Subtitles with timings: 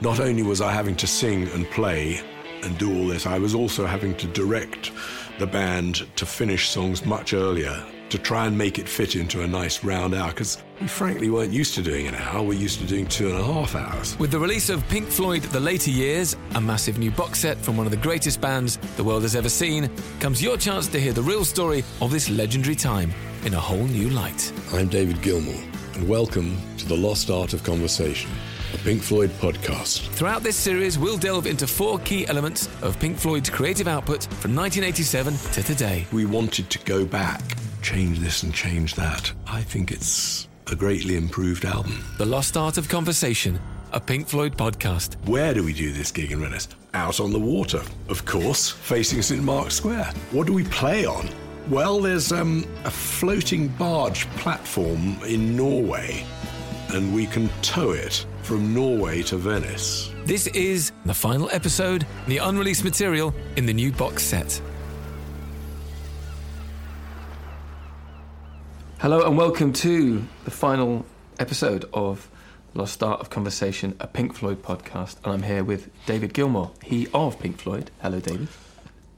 [0.00, 2.20] not only was I having to sing and play
[2.62, 4.92] and do all this, I was also having to direct
[5.38, 9.46] the band to finish songs much earlier to try and make it fit into a
[9.46, 12.86] nice round hour because we frankly weren't used to doing an hour, we're used to
[12.86, 14.18] doing two and a half hours.
[14.18, 17.76] With the release of Pink Floyd The Later Years, a massive new box set from
[17.76, 19.88] one of the greatest bands the world has ever seen,
[20.18, 23.12] comes your chance to hear the real story of this legendary time
[23.44, 24.52] in a whole new light.
[24.72, 25.62] I'm David Gilmour,
[25.94, 28.30] and welcome to The Lost Art of Conversation
[28.74, 30.00] a Pink Floyd podcast.
[30.10, 34.54] Throughout this series, we'll delve into four key elements of Pink Floyd's creative output from
[34.54, 36.06] 1987 to today.
[36.12, 37.42] We wanted to go back,
[37.82, 39.32] change this and change that.
[39.46, 42.04] I think it's a greatly improved album.
[42.18, 43.58] The Lost Art of Conversation,
[43.92, 45.16] a Pink Floyd podcast.
[45.26, 46.68] Where do we do this gig in Venice?
[46.94, 50.12] Out on the water, of course, facing St Mark's Square.
[50.30, 51.28] What do we play on?
[51.68, 56.24] Well, there's um, a floating barge platform in Norway,
[56.92, 60.12] and we can tow it from Norway to Venice.
[60.24, 64.60] This is the final episode, the unreleased material in the new box set.
[68.98, 71.06] Hello and welcome to the final
[71.38, 72.28] episode of
[72.74, 75.16] Lost Art of Conversation, a Pink Floyd podcast.
[75.24, 77.90] And I'm here with David Gilmour, he of Pink Floyd.
[78.02, 78.48] Hello, David.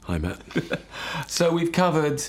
[0.03, 0.41] Hi, Matt.
[1.27, 2.23] so we've covered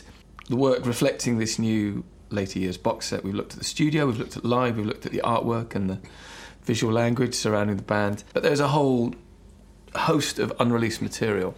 [0.48, 2.02] the work reflecting this new
[2.34, 3.24] later years box set.
[3.24, 5.88] We've looked at the studio, we've looked at live, we've looked at the artwork and
[5.88, 5.98] the
[6.62, 8.24] visual language surrounding the band.
[8.32, 9.14] But there's a whole
[9.94, 11.54] host of unreleased material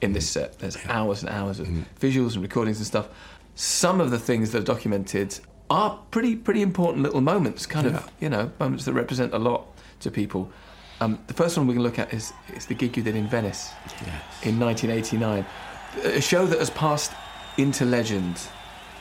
[0.00, 0.58] in this set.
[0.58, 0.92] There's yeah.
[0.92, 1.84] hours and hours of mm.
[2.00, 3.08] visuals and recordings and stuff.
[3.54, 5.38] Some of the things that are documented
[5.70, 7.96] are pretty pretty important little moments, kind yeah.
[7.96, 9.66] of you know moments that represent a lot
[10.00, 10.50] to people.
[11.00, 13.26] Um, the first one we can look at is, is the gig you did in
[13.26, 14.44] Venice yes.
[14.44, 15.44] in 1989,
[16.04, 17.12] a show that has passed
[17.58, 18.40] into legend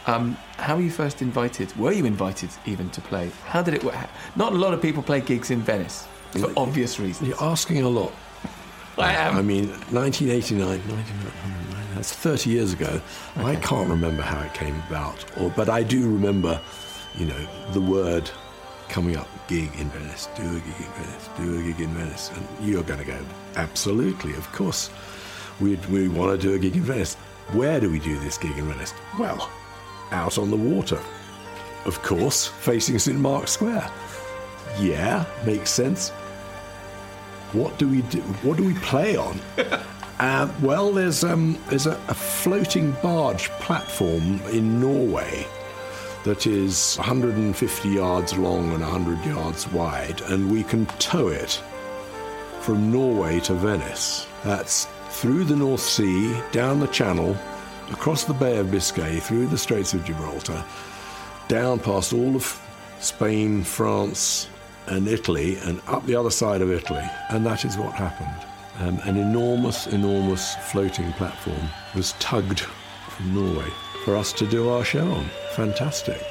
[0.08, 1.76] um, how were you first invited?
[1.78, 3.32] Were you invited even to play?
[3.46, 3.96] How did it work?
[4.36, 7.30] Not a lot of people play gigs in Venice for obvious reasons.
[7.30, 8.14] You're asking a lot.
[8.98, 9.36] I am.
[9.36, 10.82] I mean, 1989,
[11.96, 13.02] that's 30 years ago.
[13.38, 13.46] Okay.
[13.46, 16.62] I can't remember how it came about, or, but I do remember,
[17.16, 18.30] you know, the word
[18.88, 22.32] coming up gig in Venice, do a gig in Venice, do a gig in Venice.
[22.34, 23.20] And you're going to go,
[23.56, 24.90] absolutely, of course.
[25.60, 27.16] we we want to do a gig in Venice.
[27.52, 28.94] Where do we do this gig in Venice?
[29.20, 29.50] Well,
[30.12, 31.00] out on the water.
[31.86, 33.90] Of course, facing St Mark's Square.
[34.80, 36.10] Yeah, makes sense.
[37.54, 38.22] What do we do?
[38.44, 39.40] What do we play on?
[40.20, 45.48] uh, well, there's um, there's a, a floating barge platform in Norway
[46.26, 51.62] that is 150 yards long and 100 yards wide, and we can tow it
[52.62, 54.26] from Norway to Venice.
[54.44, 57.38] That's through the North Sea, down the Channel,
[57.92, 60.64] across the Bay of Biscay, through the Straits of Gibraltar,
[61.48, 62.62] down past all of
[63.00, 64.48] Spain, France,
[64.88, 67.04] and Italy, and up the other side of Italy.
[67.30, 68.46] And that is what happened.
[68.80, 73.70] Um, an enormous, enormous floating platform was tugged from Norway
[74.04, 75.26] for us to do our show on.
[75.56, 76.22] Fantastic.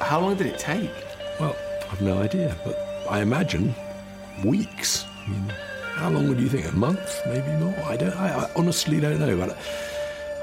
[0.00, 0.90] How long did it take?
[1.38, 1.56] Well,
[1.90, 2.76] I've no idea, but
[3.08, 3.74] I imagine
[4.44, 5.06] weeks.
[5.24, 5.52] I mean,
[5.94, 6.66] how long would you think?
[6.66, 7.78] A month, maybe more?
[7.86, 8.16] I don't.
[8.16, 9.36] I, I honestly don't know.
[9.36, 9.56] But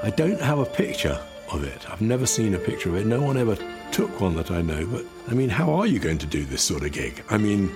[0.02, 1.20] I don't have a picture
[1.52, 1.90] of it.
[1.90, 3.06] I've never seen a picture of it.
[3.06, 3.56] No one ever
[3.92, 4.86] took one that I know.
[4.86, 7.22] But I mean, how are you going to do this sort of gig?
[7.28, 7.70] I mean,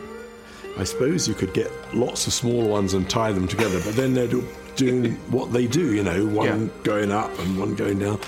[0.79, 4.15] I suppose you could get lots of small ones and tie them together, but then
[4.15, 4.31] they're
[4.77, 6.83] doing what they do, you know, one yeah.
[6.83, 8.19] going up and one going down.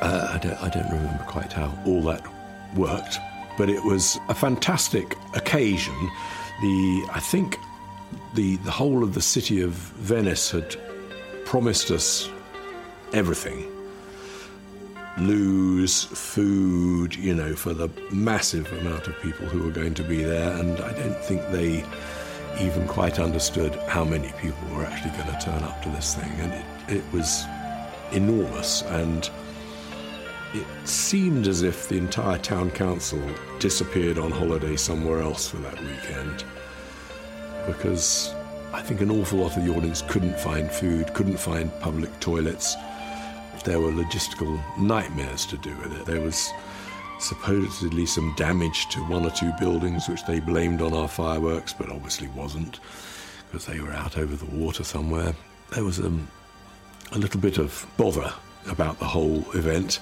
[0.00, 2.24] Uh, I, don't, I don't remember quite how all that
[2.76, 3.18] worked,
[3.58, 5.94] but it was a fantastic occasion.
[6.62, 7.56] The I think
[8.34, 10.76] the the whole of the city of Venice had
[11.44, 12.30] promised us
[13.12, 13.72] everything.
[15.18, 20.22] Loos food, you know, for the massive amount of people who were going to be
[20.22, 21.84] there, and I don't think they
[22.60, 26.30] even quite understood how many people were actually going to turn up to this thing,
[26.40, 27.44] and it, it was
[28.12, 29.30] enormous, and
[30.52, 33.20] it seemed as if the entire town council
[33.58, 36.44] disappeared on holiday somewhere else for that weekend,
[37.66, 38.34] because
[38.74, 42.76] I think an awful lot of the audience couldn't find food, couldn't find public toilets
[43.66, 46.06] there were logistical nightmares to do with it.
[46.06, 46.52] There was
[47.18, 51.90] supposedly some damage to one or two buildings, which they blamed on our fireworks, but
[51.90, 52.78] obviously wasn't,
[53.50, 55.34] because they were out over the water somewhere.
[55.74, 56.28] There was um,
[57.10, 58.32] a little bit of bother
[58.70, 59.98] about the whole event.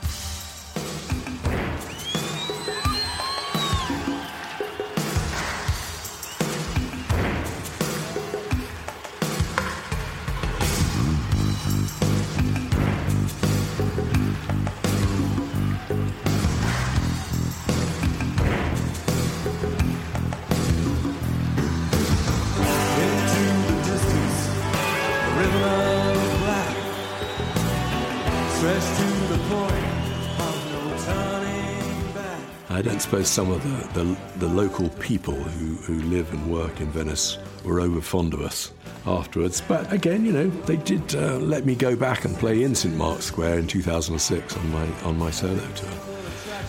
[33.04, 37.36] Suppose some of the, the, the local people who, who live and work in Venice
[37.62, 38.72] were over fond of us
[39.04, 39.60] afterwards.
[39.60, 42.96] But again, you know, they did uh, let me go back and play in St
[42.96, 45.90] Mark's Square in 2006 on my on my solo tour.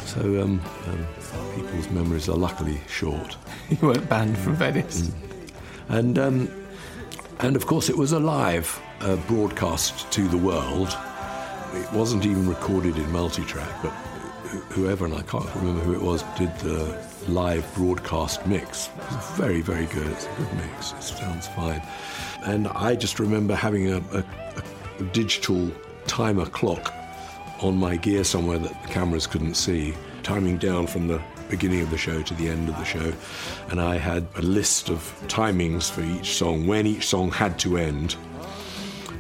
[0.06, 1.08] So um, um,
[1.56, 3.38] people's memories are luckily short.
[3.70, 5.04] you weren't banned from Venice.
[5.04, 5.14] Mm.
[5.88, 6.66] And um,
[7.40, 10.98] and of course, it was a live uh, broadcast to the world.
[11.76, 13.94] It wasn't even recorded in multi-track, but
[14.70, 18.88] whoever, and I can't remember who it was, did the live broadcast mix.
[18.88, 20.08] It was very, very good.
[20.08, 20.94] It's a good mix.
[20.94, 21.82] It sounds fine.
[22.46, 24.24] And I just remember having a, a,
[25.00, 25.72] a digital
[26.08, 26.94] timer clock
[27.62, 29.94] on my gear somewhere that the cameras couldn't see,
[30.24, 33.14] timing down from the beginning of the show to the end of the show.
[33.70, 37.78] And I had a list of timings for each song, when each song had to
[37.78, 38.16] end.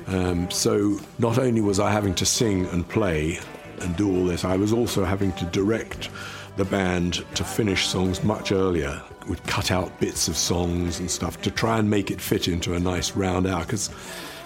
[0.07, 3.39] Um, so not only was I having to sing and play
[3.85, 6.09] and do all this, I was also having to direct
[6.57, 9.01] the band to finish songs much earlier.
[9.27, 12.73] We'd cut out bits of songs and stuff to try and make it fit into
[12.73, 13.89] a nice round hour because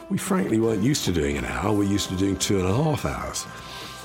[0.09, 2.73] we frankly weren't used to doing an hour, we're used to doing two and a
[2.73, 3.45] half hours.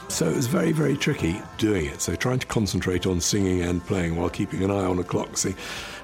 [0.08, 2.00] So it was very, very tricky doing it.
[2.00, 5.36] So trying to concentrate on singing and playing while keeping an eye on the clock,
[5.36, 5.54] see,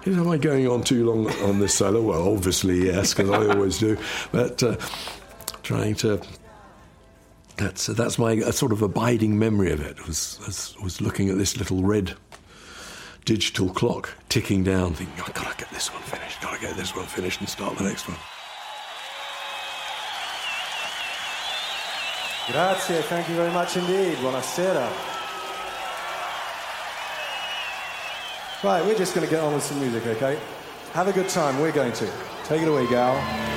[0.06, 2.00] am I going on too long on this solo?
[2.00, 3.98] Well, obviously, yes, because I always do.
[4.32, 4.76] But uh,
[5.62, 6.20] trying to
[7.60, 10.06] that's that's my sort of abiding memory of it.
[10.06, 12.14] Was, was looking at this little red
[13.24, 17.06] digital clock ticking down, thinking, I gotta get this one finished, gotta get this one
[17.06, 18.18] finished, and start the next one.
[22.50, 24.16] Grazie, thank you very much indeed.
[24.18, 24.90] Buonasera.
[28.64, 30.38] Right, we're just going to get on with some music, okay?
[30.92, 32.10] Have a good time, we're going to.
[32.44, 33.49] Take it away, gal.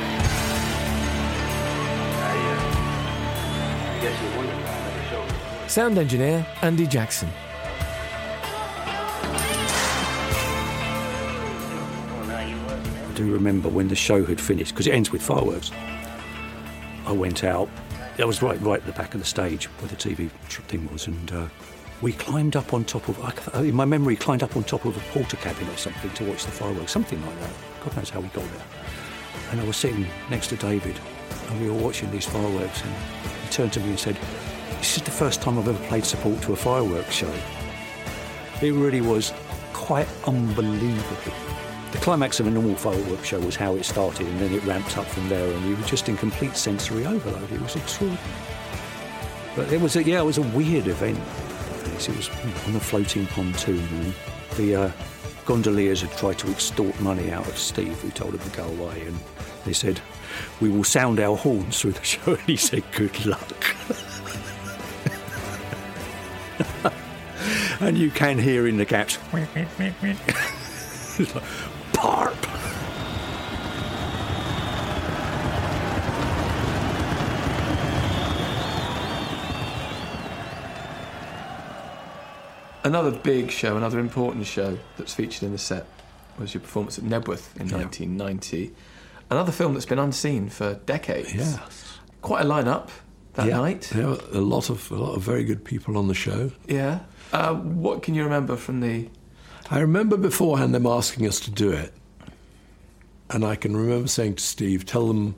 [5.73, 7.27] Sound engineer Andy Jackson.
[12.29, 15.71] I do remember when the show had finished because it ends with fireworks.
[17.07, 17.69] I went out.
[18.19, 21.07] I was right, right at the back of the stage where the TV thing was,
[21.07, 21.47] and uh,
[22.03, 23.17] we climbed up on top of.
[23.55, 26.45] In my memory, climbed up on top of a porter Portakabin or something to watch
[26.45, 27.53] the fireworks, something like that.
[27.83, 28.65] God knows how we got there.
[29.49, 30.99] And I was sitting next to David,
[31.49, 32.93] and we were watching these fireworks, and
[33.43, 34.19] he turned to me and said,
[34.83, 37.33] this is the first time I've ever played support to a fireworks show.
[38.61, 39.31] It really was
[39.71, 41.33] quite unbelievable.
[41.93, 44.97] The climax of a normal fireworks show was how it started, and then it ramped
[44.97, 47.49] up from there, and you were just in complete sensory overload.
[47.49, 48.27] It was extraordinary.
[49.55, 51.17] But it was a, yeah, it was a weird event.
[51.85, 52.29] It was
[52.67, 54.13] on a floating pontoon, and
[54.57, 54.91] the uh,
[55.45, 59.03] gondoliers had tried to extort money out of Steve, who told him to go away,
[59.07, 59.17] and
[59.63, 60.01] they said,
[60.59, 63.75] "We will sound our horns through the show," and he said, "Good luck."
[67.87, 69.17] and you can hear in the gaps.
[71.19, 71.43] it's like,
[71.93, 72.33] Parp!
[82.85, 85.85] Another big show, another important show that's featured in the set
[86.37, 87.77] was your performance at Knebworth in yeah.
[87.77, 88.73] 1990.
[89.29, 91.33] Another film that's been unseen for decades.
[91.33, 91.59] Yeah.
[92.21, 92.89] Quite a lineup
[93.33, 93.57] that yeah.
[93.57, 93.91] night.
[93.95, 96.51] Yeah, a lot of a lot of very good people on the show.
[96.67, 96.99] Yeah.
[97.31, 99.09] Uh, what can you remember from the?
[99.69, 101.93] I remember beforehand them asking us to do it,
[103.29, 105.35] and I can remember saying to Steve, "Tell them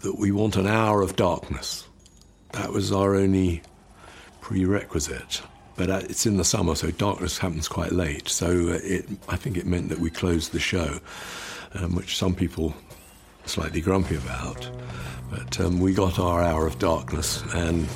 [0.00, 1.86] that we want an hour of darkness."
[2.52, 3.62] That was our only
[4.40, 5.42] prerequisite.
[5.76, 8.28] But uh, it's in the summer, so darkness happens quite late.
[8.28, 10.98] So uh, it, I think it meant that we closed the show,
[11.74, 12.74] um, which some people
[13.48, 14.70] slightly grumpy about.
[15.30, 17.88] But um, we got our hour of darkness and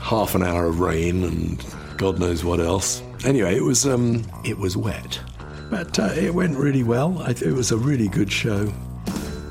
[0.00, 1.64] half an hour of rain and
[1.96, 3.02] God knows what else.
[3.24, 5.20] Anyway, it was um, it was wet,
[5.70, 7.22] but uh, it went really well.
[7.28, 8.72] It was a really good show.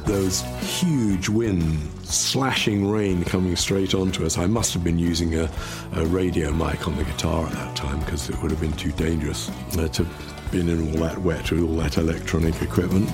[0.06, 4.40] Those huge wind, slashing rain coming straight onto us.
[4.40, 5.48] I must have been using a,
[5.94, 8.92] a radio mic on the guitar at that time because it would have been too
[8.94, 10.08] dangerous uh, to
[10.52, 13.08] been in all that wet with all that electronic equipment.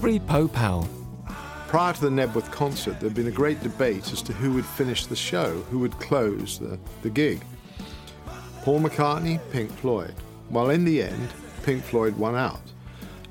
[0.00, 0.88] Aubrey Powell.
[1.68, 4.64] Prior to the Knebworth concert, there had been a great debate as to who would
[4.64, 7.44] finish the show, who would close the, the gig.
[8.62, 10.14] Paul McCartney, Pink Floyd.
[10.48, 11.28] Well, in the end,
[11.64, 12.62] Pink Floyd won out,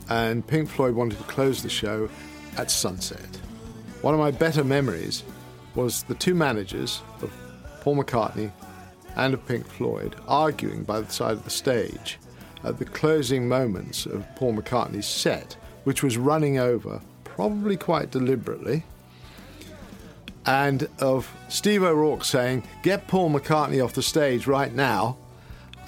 [0.09, 2.07] and Pink Floyd wanted to close the show
[2.55, 3.35] at sunset.
[4.03, 5.23] One of my better memories
[5.73, 7.33] was the two managers of
[7.81, 8.51] Paul McCartney
[9.15, 12.19] and of Pink Floyd arguing by the side of the stage
[12.63, 15.57] at the closing moments of Paul McCartney's set,
[15.89, 18.83] which was running over probably quite deliberately,
[20.45, 25.17] and of Steve O'Rourke saying, Get Paul McCartney off the stage right now,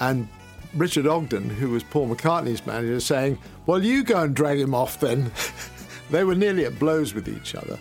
[0.00, 0.26] and
[0.74, 4.98] Richard Ogden, who was Paul McCartney's manager, saying, Well, you go and drag him off
[4.98, 5.30] then.
[6.10, 7.78] they were nearly at blows with each other.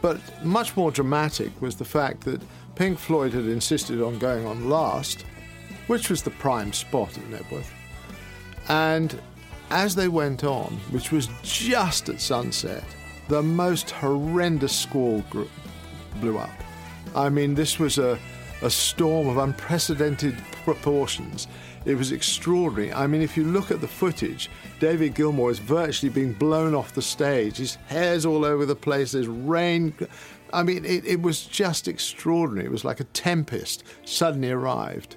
[0.00, 2.40] But much more dramatic was the fact that
[2.76, 5.22] Pink Floyd had insisted on going on last,
[5.88, 7.72] which was the prime spot at Knebworth.
[8.68, 9.20] And
[9.72, 12.84] as they went on, which was just at sunset,
[13.28, 15.44] the most horrendous squall gr-
[16.20, 16.50] blew up.
[17.16, 18.18] I mean, this was a,
[18.60, 21.48] a storm of unprecedented proportions.
[21.86, 22.92] It was extraordinary.
[22.92, 26.92] I mean, if you look at the footage, David Gilmour is virtually being blown off
[26.92, 27.56] the stage.
[27.56, 29.12] His hair's all over the place.
[29.12, 29.94] There's rain.
[30.52, 32.66] I mean, it, it was just extraordinary.
[32.66, 35.16] It was like a tempest suddenly arrived.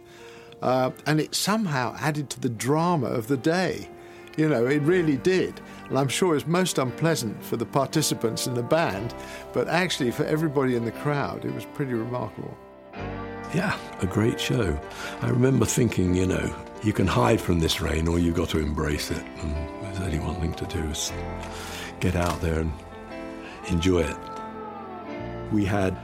[0.61, 3.89] Uh, and it somehow added to the drama of the day.
[4.37, 5.61] You know, it really did.
[5.87, 9.13] And I'm sure it was most unpleasant for the participants in the band,
[9.53, 12.57] but actually for everybody in the crowd, it was pretty remarkable.
[13.53, 14.77] Yeah, a great show.
[15.21, 18.59] I remember thinking, you know, you can hide from this rain or you've got to
[18.59, 19.23] embrace it.
[19.41, 21.13] And there's only one thing to do is
[22.01, 22.73] get out there and
[23.69, 24.17] enjoy it.
[25.51, 25.97] We had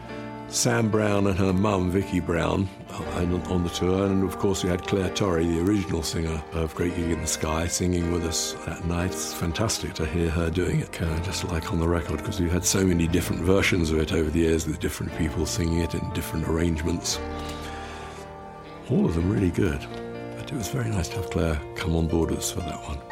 [0.51, 4.69] Sam Brown and her mum, Vicky Brown, uh, on the tour, and of course we
[4.69, 8.51] had Clare Torry, the original singer of Great Gig in the Sky, singing with us
[8.65, 9.11] that night.
[9.11, 12.41] It's fantastic to hear her doing it, kind of just like on the record, because
[12.41, 15.79] we've had so many different versions of it over the years with different people singing
[15.79, 17.17] it in different arrangements.
[18.89, 19.79] All of them really good,
[20.37, 22.83] but it was very nice to have Claire come on board with us for that
[22.83, 23.10] one.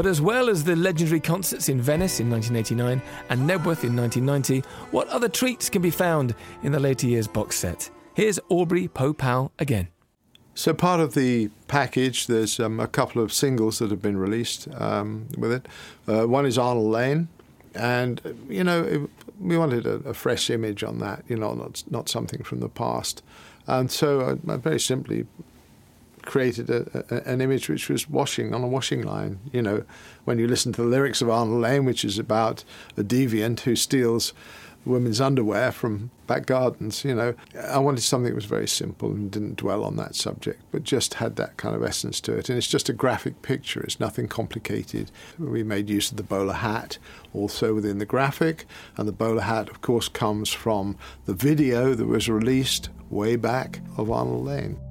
[0.00, 4.60] But as well as the legendary concerts in Venice in 1989 and Knebworth in 1990,
[4.92, 7.90] what other treats can be found in the later years box set?
[8.14, 9.88] Here's Aubrey Poe Powell again.
[10.54, 14.68] So part of the package, there's um, a couple of singles that have been released
[14.78, 15.68] um, with it.
[16.08, 17.28] Uh, one is Arnold Layne,
[17.74, 21.84] and you know it, we wanted a, a, fresh image on that, you know, not
[21.90, 23.22] not something from the past.
[23.66, 25.26] And so I, I very simply
[26.22, 29.40] created a, a, an image which was washing on a washing line.
[29.52, 29.84] You know,
[30.24, 32.64] when you listen to the lyrics of Arnold Layne, which is about
[32.96, 34.32] a deviant who steals
[34.84, 37.34] women's underwear from back gardens, you know,
[37.68, 41.14] I wanted something that was very simple and didn't dwell on that subject, but just
[41.14, 42.48] had that kind of essence to it.
[42.48, 45.10] And it's just a graphic picture, it's nothing complicated.
[45.38, 46.98] We made use of the bowler hat
[47.34, 48.64] also within the graphic,
[48.96, 50.96] and the bowler hat, of course, comes from
[51.26, 54.89] the video that was released way back of Arnold Layne.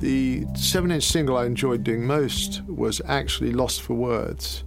[0.00, 4.64] The seven inch single I enjoyed doing most was actually Lost for Words.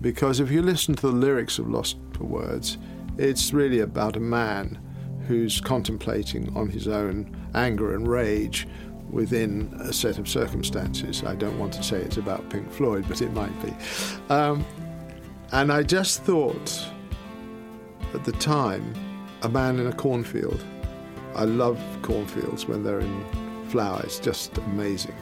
[0.00, 2.78] Because if you listen to the lyrics of Lost for Words,
[3.16, 4.78] it's really about a man
[5.28, 8.66] who's contemplating on his own anger and rage
[9.08, 11.22] within a set of circumstances.
[11.22, 13.72] I don't want to say it's about Pink Floyd, but it might be.
[14.28, 14.64] Um,
[15.52, 16.82] And I just thought
[18.14, 18.94] at the time,
[19.42, 20.64] a man in a cornfield.
[21.34, 23.24] I love cornfields when they're in
[23.72, 25.14] flower, it's just amazing.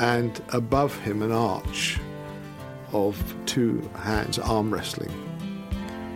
[0.00, 1.98] And above him, an arch
[2.92, 3.16] of
[3.46, 5.12] two hands arm wrestling.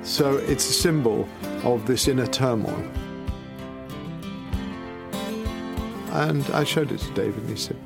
[0.02, 1.28] So it's a symbol
[1.62, 2.84] of this inner turmoil.
[6.10, 7.76] And I showed it to David, and he said,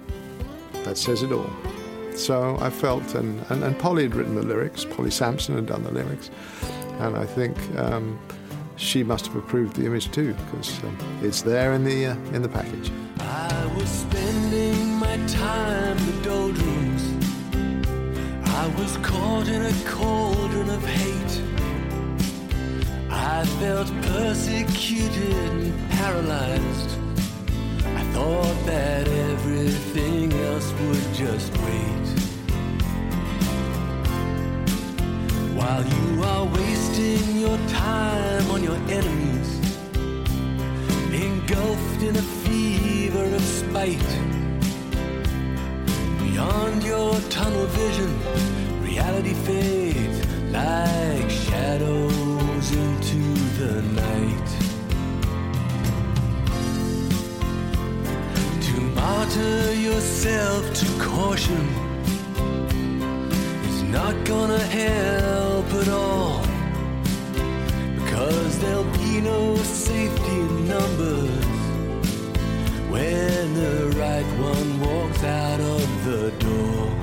[0.85, 1.51] That says it all.
[2.15, 5.85] So I felt, and, and, and Polly had written the lyrics, Polly Samson had done
[5.85, 6.31] the lyrics,
[7.01, 8.19] and I think um,
[8.77, 12.43] she must have approved the image too, because um, it's there in the, uh, in
[12.43, 12.91] the package.
[13.19, 17.03] I was spending my time in doldrums.
[18.45, 21.43] I was caught in a cauldron of hate.
[23.11, 26.91] I felt persecuted and paralyzed.
[27.85, 32.06] I thought that everything else would just wait.
[35.67, 39.51] While you are wasting your time on your enemies,
[41.13, 44.13] engulfed in a fever of spite.
[46.23, 48.13] Beyond your tunnel vision,
[48.81, 50.19] reality fades
[50.53, 53.23] like shadows into
[53.59, 54.49] the night.
[58.67, 61.65] To martyr yourself to caution
[63.69, 65.16] is not gonna help
[68.57, 71.45] Because there'll be no safety in numbers
[72.89, 77.01] when the right one walks out of the door.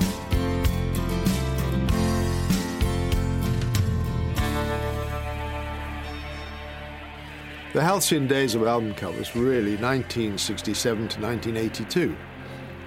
[7.72, 12.16] The halcyon days of album covers really 1967 to 1982.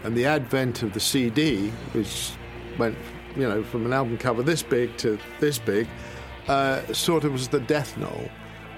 [0.03, 2.31] And the advent of the CD, which
[2.77, 2.97] went,
[3.35, 5.87] you know, from an album cover this big to this big,
[6.47, 8.29] uh, sort of was the death knell,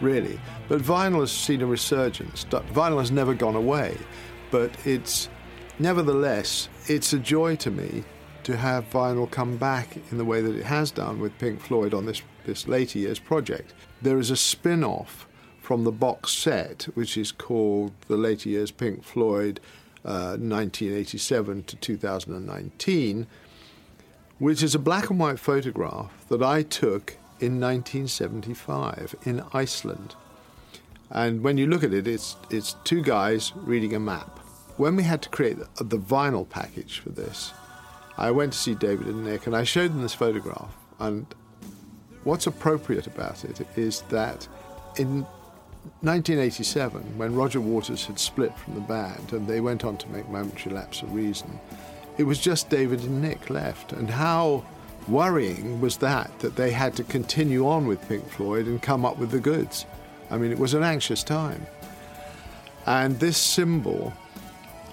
[0.01, 0.39] really.
[0.67, 2.45] But vinyl has seen a resurgence.
[2.45, 3.97] Vinyl has never gone away,
[4.51, 5.29] but it's
[5.79, 8.03] nevertheless, it's a joy to me
[8.43, 11.93] to have vinyl come back in the way that it has done with Pink Floyd
[11.93, 13.73] on this, this later years project.
[14.01, 15.27] There is a spin off
[15.61, 19.59] from the box set, which is called The Later Years Pink Floyd
[20.03, 23.27] uh, 1987 to 2019,
[24.39, 30.15] which is a black and white photograph that I took in 1975 in Iceland.
[31.09, 34.39] And when you look at it, it's, it's two guys reading a map.
[34.77, 37.53] When we had to create the, the vinyl package for this,
[38.17, 40.75] I went to see David and Nick and I showed them this photograph.
[40.99, 41.25] And
[42.23, 44.47] what's appropriate about it is that
[44.97, 45.21] in
[46.01, 50.29] 1987, when Roger Waters had split from the band and they went on to make
[50.29, 51.59] Momentary Lapse of Reason,
[52.17, 53.93] it was just David and Nick left.
[53.93, 54.65] And how
[55.09, 59.17] worrying was that, that they had to continue on with Pink Floyd and come up
[59.17, 59.85] with the goods.
[60.29, 61.65] I mean, it was an anxious time.
[62.85, 64.13] And this symbol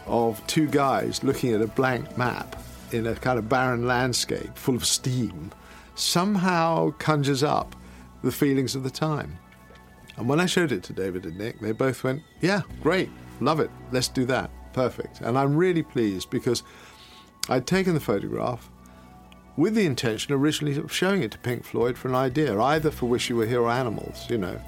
[0.06, 4.76] of two guys looking at a blank map in a kind of barren landscape full
[4.76, 5.50] of steam
[5.94, 7.74] somehow conjures up
[8.22, 9.38] the feelings of the time.
[10.16, 13.60] And when I showed it to David and Nick, they both went, Yeah, great, love
[13.60, 15.20] it, let's do that, perfect.
[15.20, 16.62] And I'm really pleased because
[17.48, 18.70] I'd taken the photograph
[19.56, 23.06] with the intention originally of showing it to Pink Floyd for an idea, either for
[23.06, 24.60] Wish You Were Here or Animals, you know.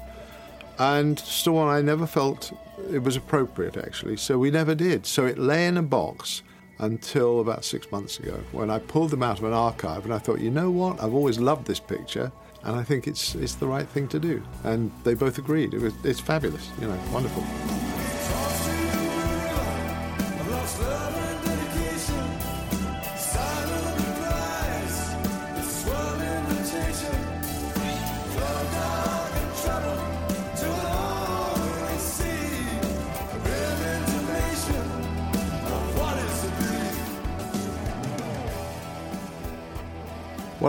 [0.77, 2.53] And still, one I never felt
[2.91, 5.05] it was appropriate, actually, so we never did.
[5.05, 6.41] So it lay in a box
[6.79, 10.17] until about six months ago when I pulled them out of an archive and I
[10.17, 12.31] thought, you know what, I've always loved this picture
[12.63, 14.41] and I think it's it's the right thing to do.
[14.63, 15.73] And they both agreed.
[15.73, 17.43] It was it's fabulous, you know, wonderful.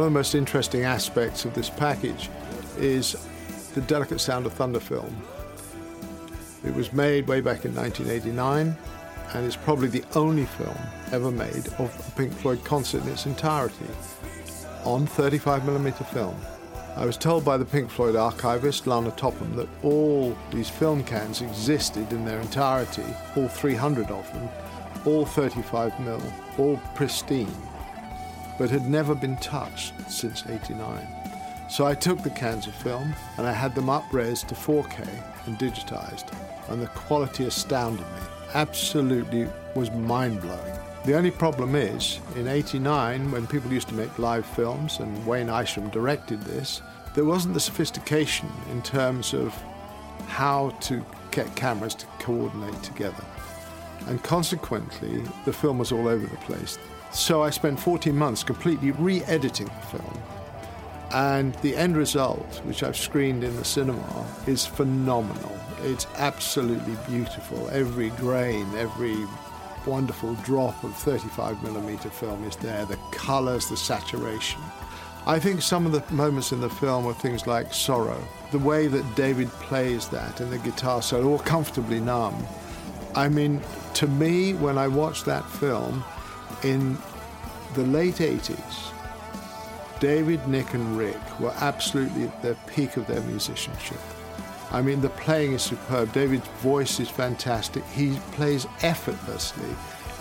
[0.00, 2.30] One of the most interesting aspects of this package
[2.78, 3.16] is
[3.74, 5.14] the delicate sound of thunder film.
[6.64, 8.78] It was made way back in 1989
[9.34, 10.78] and it's probably the only film
[11.12, 13.84] ever made of a Pink Floyd concert in its entirety
[14.84, 16.40] on 35mm film.
[16.96, 21.42] I was told by the Pink Floyd archivist, Lana Topham, that all these film cans
[21.42, 23.04] existed in their entirety,
[23.36, 24.48] all 300 of them,
[25.04, 27.54] all 35mm, all pristine
[28.60, 31.08] but had never been touched since 89.
[31.70, 35.08] So I took the cans of film and I had them up-res to 4K
[35.46, 36.30] and digitized,
[36.68, 38.20] and the quality astounded me.
[38.52, 40.78] Absolutely was mind-blowing.
[41.06, 45.48] The only problem is, in 89, when people used to make live films, and Wayne
[45.48, 46.82] Isham directed this,
[47.14, 49.54] there wasn't the sophistication in terms of
[50.26, 53.24] how to get cameras to coordinate together.
[54.06, 56.78] And consequently, the film was all over the place.
[57.12, 60.22] So I spent 14 months completely re editing the film.
[61.12, 65.58] And the end result, which I've screened in the cinema, is phenomenal.
[65.82, 67.68] It's absolutely beautiful.
[67.70, 69.16] Every grain, every
[69.86, 72.84] wonderful drop of 35 millimeter film is there.
[72.84, 74.60] The colors, the saturation.
[75.26, 78.22] I think some of the moments in the film are things like sorrow.
[78.52, 82.36] The way that David plays that in the guitar solo, or comfortably numb.
[83.16, 83.60] I mean,
[83.94, 86.04] to me, when I watched that film
[86.64, 86.96] in
[87.74, 88.92] the late 80s,
[90.00, 93.98] David, Nick, and Rick were absolutely at the peak of their musicianship.
[94.72, 96.12] I mean, the playing is superb.
[96.12, 97.84] David's voice is fantastic.
[97.86, 99.68] He plays effortlessly.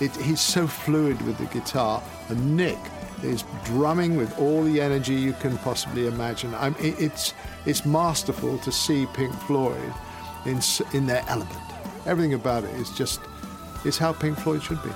[0.02, 2.02] It, he's so fluid with the guitar.
[2.30, 2.78] And Nick
[3.24, 6.54] is drumming with all the energy you can possibly imagine.
[6.56, 7.34] I mean, it's,
[7.66, 9.94] it's masterful to see Pink Floyd
[10.46, 10.60] in,
[10.94, 11.54] in their element.
[12.06, 13.20] Everything about it is just,
[13.86, 14.90] it's how Pink Floyd should be.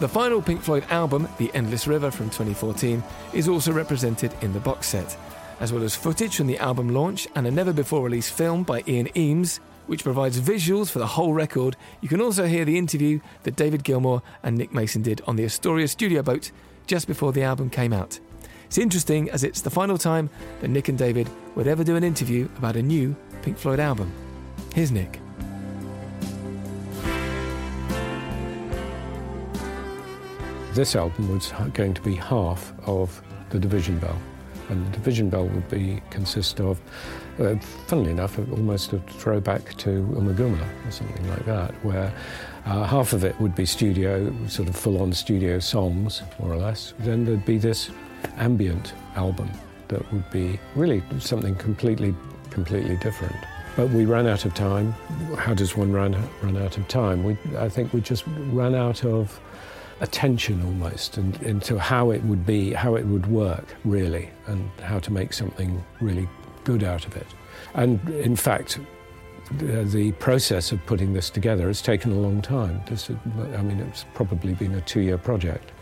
[0.00, 4.60] The final Pink Floyd album, The Endless River from 2014, is also represented in the
[4.60, 5.16] box set,
[5.58, 8.84] as well as footage from the album launch and a never before released film by
[8.86, 9.58] Ian Emes,
[9.88, 11.76] which provides visuals for the whole record.
[12.00, 15.44] You can also hear the interview that David Gilmour and Nick Mason did on the
[15.44, 16.52] Astoria studio boat
[16.86, 18.20] just before the album came out.
[18.66, 20.30] It's interesting as it's the final time
[20.60, 24.12] that Nick and David would ever do an interview about a new Pink Floyd album.
[24.76, 25.18] Here's Nick.
[30.78, 34.16] This album was going to be half of the Division Bell.
[34.68, 36.80] And the Division Bell would be consist of,
[37.40, 37.56] uh,
[37.88, 42.12] funnily enough, almost a throwback to Ummagumma or something like that, where
[42.64, 46.94] uh, half of it would be studio, sort of full-on studio songs, more or less.
[47.00, 47.90] Then there'd be this
[48.36, 49.50] ambient album
[49.88, 52.14] that would be really something completely,
[52.50, 53.34] completely different.
[53.74, 54.92] But we ran out of time.
[55.38, 57.24] How does one run, run out of time?
[57.24, 59.40] We, I think we just ran out of
[60.00, 64.98] attention almost and, into how it would be, how it would work really, and how
[65.00, 66.28] to make something really
[66.64, 67.26] good out of it.
[67.74, 68.78] And in fact,
[69.52, 72.82] the, process of putting this together has taken a long time.
[72.86, 75.72] This, I mean, it's probably been a two-year project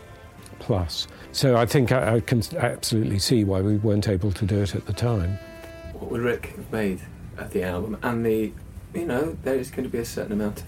[0.59, 1.07] plus.
[1.31, 4.75] So I think I, I can absolutely see why we weren't able to do it
[4.75, 5.37] at the time.
[5.93, 7.01] What would Rick have made
[7.37, 7.97] of the album?
[8.01, 8.51] And the,
[8.93, 10.67] you know, there is going to be a certain amount of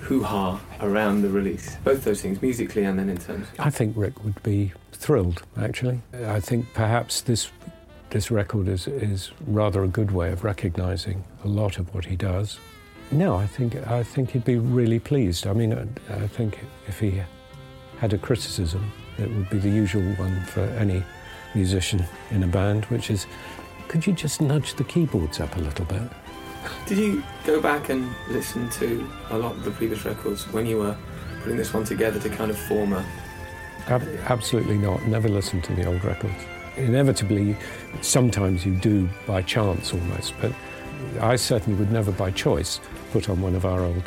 [0.00, 1.76] hoo ha around the release?
[1.84, 3.46] Both those things, musically and then in terms.
[3.58, 5.42] I think Rick would be thrilled.
[5.60, 7.50] Actually, I think perhaps this
[8.10, 12.16] this record is is rather a good way of recognising a lot of what he
[12.16, 12.58] does.
[13.12, 15.46] No, I think I think he'd be really pleased.
[15.46, 17.22] I mean, I, I think if he
[17.98, 21.02] had a criticism, it would be the usual one for any
[21.54, 23.26] musician in a band, which is,
[23.88, 26.02] could you just nudge the keyboards up a little bit?
[26.86, 30.78] Did you go back and listen to a lot of the previous records when you
[30.78, 30.96] were
[31.42, 33.04] putting this one together to kind of form a.
[33.86, 35.04] Ab- absolutely not.
[35.06, 36.34] Never listened to the old records.
[36.76, 37.56] Inevitably,
[38.02, 40.52] sometimes you do by chance almost, but
[41.20, 42.80] I certainly would never by choice
[43.12, 44.04] put on one of our old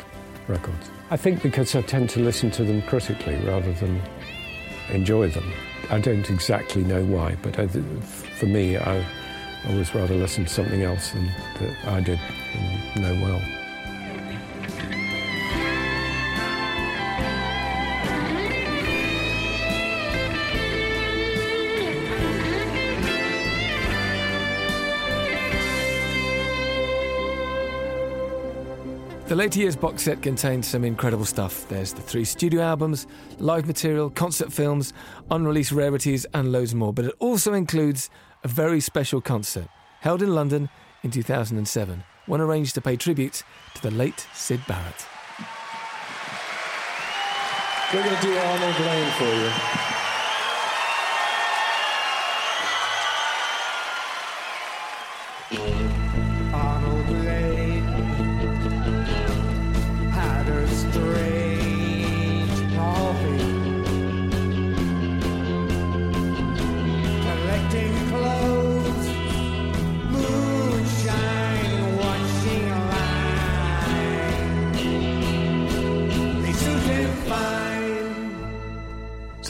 [0.48, 0.90] records.
[1.10, 4.00] I think because I tend to listen to them critically rather than
[4.90, 5.52] enjoy them.
[5.90, 9.04] I don't exactly know why, but I, for me, I
[9.68, 11.26] always rather listen to something else than
[11.60, 12.20] that I did
[12.54, 13.40] and know well.
[29.26, 31.66] The later years box set contains some incredible stuff.
[31.68, 34.92] There's the three studio albums, live material, concert films,
[35.30, 36.92] unreleased rarities, and loads more.
[36.92, 38.10] But it also includes
[38.44, 39.68] a very special concert
[40.00, 40.68] held in London
[41.02, 43.42] in 2007, one arranged to pay tribute
[43.74, 45.06] to the late Syd Barrett.
[47.92, 50.03] We're going to do Arnold Layne for you.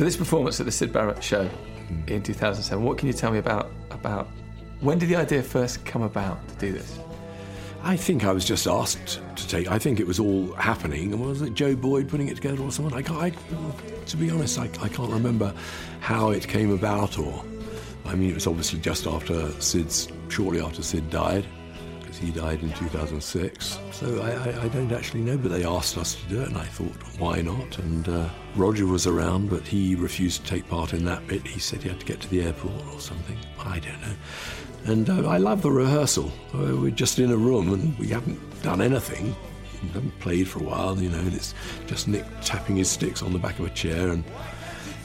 [0.04, 1.48] This performance at the Syd Barrett show
[2.08, 2.84] in 2007.
[2.84, 4.28] What can you tell me about about
[4.80, 6.98] when did the idea first come about to do this?
[7.82, 9.70] I think I was just asked to take.
[9.70, 11.18] I think it was all happening.
[11.18, 12.92] Was it Joe Boyd putting it together or someone?
[12.92, 13.32] I, can't, I
[14.04, 15.54] to be honest, I, I can't remember
[16.00, 17.18] how it came about.
[17.18, 17.42] Or,
[18.04, 21.46] I mean, it was obviously just after Syd's, shortly after Sid died,
[22.18, 23.78] he died in 2006.
[23.92, 26.56] So I, I, I, don't actually know, but they asked us to do it, and
[26.58, 27.78] I thought, why not?
[27.78, 31.46] And uh, Roger was around, but he refused to take part in that bit.
[31.46, 33.36] He said he had to get to the airport or something.
[33.58, 34.14] I don't know.
[34.86, 36.30] And uh, I love the rehearsal.
[36.52, 39.34] Uh, we're just in a room and we haven't done anything.
[39.82, 41.54] We haven't played for a while, you know, and it's
[41.86, 44.24] just Nick tapping his sticks on the back of a chair and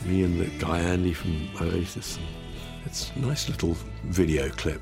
[0.05, 2.19] me and the guy Andy from Oasis.
[2.85, 4.81] It's a nice little video clip.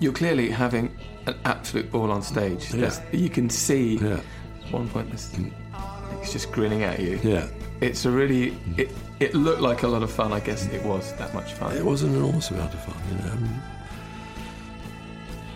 [0.00, 0.94] You're clearly having
[1.26, 2.72] an absolute ball on stage.
[2.72, 2.92] Yeah.
[3.12, 4.20] You can see Yeah.
[4.64, 7.18] at one point this Nick's just grinning at you.
[7.22, 7.48] Yeah.
[7.80, 10.32] It's a really it it looked like a lot of fun.
[10.32, 11.76] I guess it was that much fun.
[11.76, 13.32] It was an enormous amount of fun, you know.
[13.32, 13.62] Um,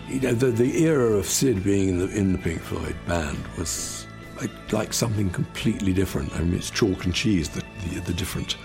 [0.09, 3.37] you know, the, the era of Syd being in the, in the Pink Floyd band
[3.57, 4.07] was
[4.41, 6.35] like, like something completely different.
[6.35, 8.57] I mean, it's chalk and cheese, the, the, the different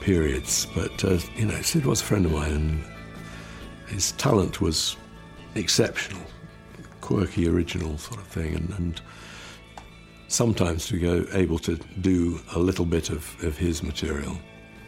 [0.00, 0.66] periods.
[0.74, 2.84] But, uh, you know, Syd was a friend of mine and
[3.88, 4.96] his talent was
[5.54, 6.22] exceptional,
[7.06, 8.54] quirky, original sort of thing.
[8.54, 9.00] And, and
[10.28, 14.36] sometimes to go able to do a little bit of, of his material,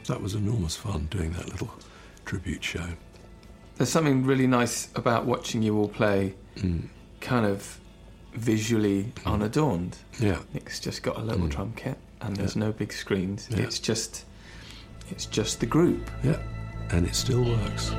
[0.07, 1.71] that was enormous fun doing that little
[2.25, 2.87] tribute show.
[3.77, 6.89] There's something really nice about watching you all play, Mm.
[7.21, 7.79] kind of
[8.35, 9.97] visually unadorned.
[10.19, 10.41] Yeah.
[10.53, 11.51] Nick's just got a little Mm.
[11.51, 13.47] drum kit, and there's no big screens.
[13.49, 13.59] Yeah.
[13.59, 14.25] It's just,
[15.09, 16.11] it's just the group.
[16.25, 16.39] Yeah,
[16.91, 17.93] and it still works.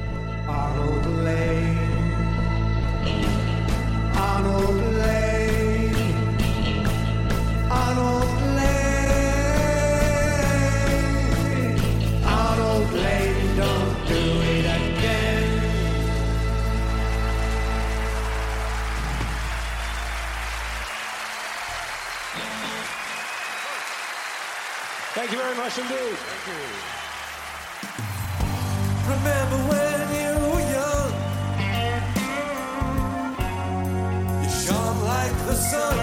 [25.29, 26.17] Thank you very much indeed.
[29.05, 31.11] Remember when you were young?
[34.41, 35.97] You shone like the sun.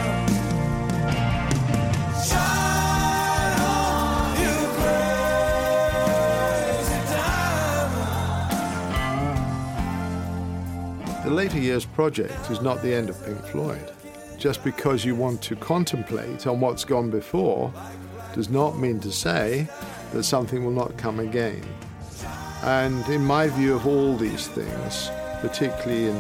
[2.24, 8.06] Shine on, you crazy diamond.
[11.24, 13.90] The later years project is not the end of Pink Floyd.
[14.38, 17.72] Just because you want to contemplate on what's gone before
[18.36, 19.66] does not mean to say
[20.12, 21.62] that something will not come again.
[22.62, 26.16] And in my view of all these things, particularly in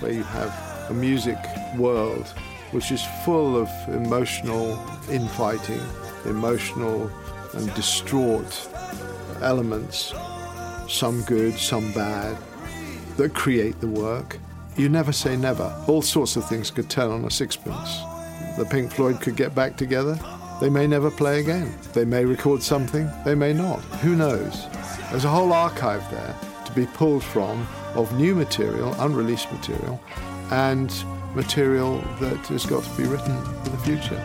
[0.00, 0.52] where you have
[0.90, 1.38] a music
[1.78, 2.26] world
[2.72, 4.78] which is full of emotional
[5.10, 5.80] infighting,
[6.26, 7.10] emotional
[7.54, 8.68] and distraught
[9.40, 10.12] elements,
[10.88, 12.36] some good, some bad,
[13.16, 14.38] that create the work.
[14.76, 15.74] You never say never.
[15.88, 17.96] All sorts of things could turn on a sixpence.
[18.58, 20.18] The Pink Floyd could get back together.
[20.60, 21.76] They may never play again.
[21.92, 23.10] They may record something.
[23.24, 23.80] They may not.
[24.00, 24.66] Who knows?
[25.10, 30.00] There's a whole archive there to be pulled from of new material, unreleased material,
[30.50, 30.90] and
[31.34, 34.22] material that has got to be written for the future.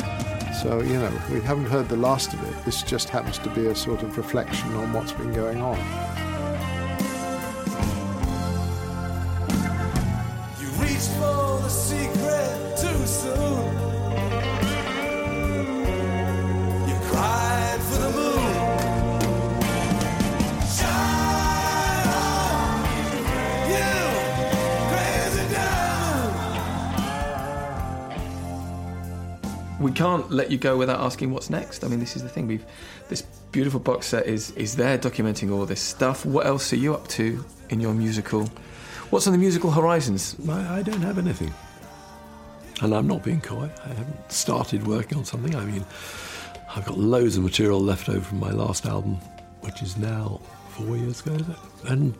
[0.61, 2.65] So, you know, we haven't heard the last of it.
[2.65, 5.77] This just happens to be a sort of reflection on what's been going on.
[30.01, 31.83] Can't let you go without asking what's next.
[31.83, 32.47] I mean, this is the thing.
[32.47, 32.65] We've
[33.09, 36.25] this beautiful box set is is there documenting all this stuff.
[36.25, 38.47] What else are you up to in your musical?
[39.11, 40.35] What's on the musical horizons?
[40.49, 41.53] I, I don't have anything.
[42.81, 43.69] And I'm not being coy.
[43.85, 45.55] I haven't started working on something.
[45.55, 45.85] I mean,
[46.75, 49.15] I've got loads of material left over from my last album,
[49.61, 51.37] which is now four years ago?
[51.85, 52.15] And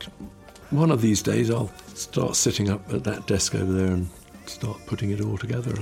[0.70, 4.08] one of these days I'll start sitting up at that desk over there and
[4.46, 5.74] start putting it all together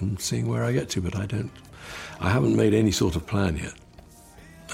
[0.00, 1.00] and seeing where I get to.
[1.00, 1.50] But I don't,
[2.20, 3.74] I haven't made any sort of plan yet.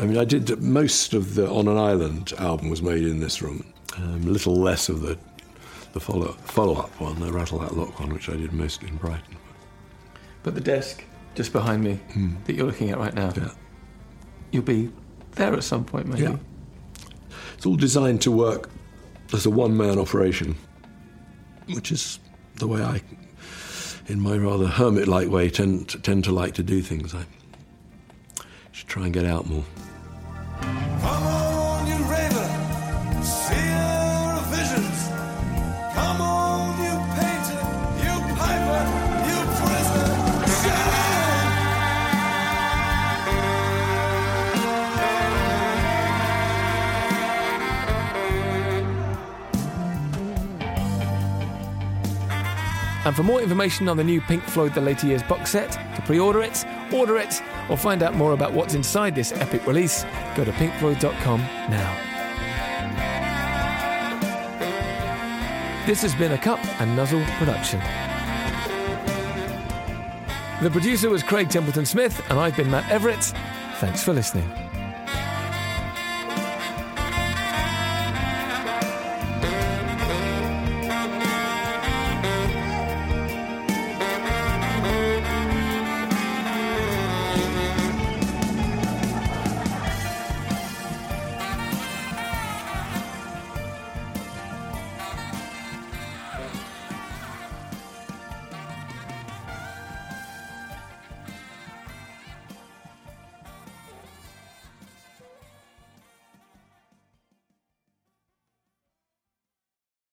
[0.01, 3.41] I mean, I did most of the On an Island album was made in this
[3.43, 3.65] room.
[3.97, 5.17] Um, a little less of the
[5.93, 8.97] the follow follow up one, the Rattle That Lock one, which I did most in
[8.97, 9.37] Brighton.
[10.43, 11.05] But the desk
[11.37, 12.01] just behind me
[12.47, 13.51] that you're looking at right now, Yeah,
[14.51, 14.91] you'll be
[15.33, 16.23] there at some point, maybe.
[16.23, 16.37] yeah.
[17.57, 18.69] It's all designed to work
[19.33, 20.57] as a one man operation,
[21.73, 22.19] which is
[22.57, 23.01] the way I,
[24.07, 27.15] in my rather hermit like way, tend tend to like to do things.
[27.15, 27.25] I
[28.73, 29.65] should try and get out more.
[53.05, 56.03] And for more information on the new Pink Floyd The Later Years box set, to
[56.03, 60.05] pre order it, order it, or find out more about what's inside this epic release,
[60.35, 61.41] go to pinkfloyd.com
[61.71, 62.15] now.
[65.87, 67.79] This has been a Cup and Nuzzle production.
[70.63, 73.35] The producer was Craig Templeton Smith, and I've been Matt Everett.
[73.81, 74.64] Thanks for listening.